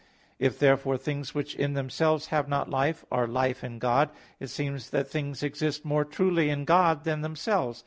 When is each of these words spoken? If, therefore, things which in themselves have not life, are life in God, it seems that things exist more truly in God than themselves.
If, 0.39 0.57
therefore, 0.57 0.97
things 0.97 1.35
which 1.35 1.53
in 1.53 1.73
themselves 1.75 2.25
have 2.33 2.49
not 2.49 2.71
life, 2.71 3.05
are 3.11 3.27
life 3.27 3.63
in 3.63 3.77
God, 3.77 4.09
it 4.39 4.47
seems 4.47 4.89
that 4.89 5.11
things 5.11 5.43
exist 5.43 5.85
more 5.85 6.05
truly 6.05 6.49
in 6.49 6.65
God 6.65 7.03
than 7.03 7.21
themselves. 7.21 7.79